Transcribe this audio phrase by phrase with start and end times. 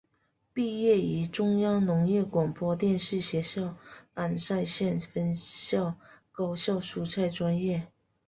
[0.51, 3.77] 毕业于中央农业广播电视学校
[4.15, 5.95] 安塞县分校
[6.31, 7.87] 高效蔬菜专业。